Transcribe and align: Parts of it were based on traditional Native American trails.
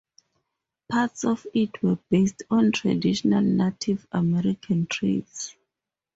Parts 0.89 1.23
of 1.25 1.45
it 1.53 1.83
were 1.83 1.99
based 2.09 2.41
on 2.49 2.71
traditional 2.71 3.41
Native 3.43 4.07
American 4.11 4.87
trails. 4.87 5.55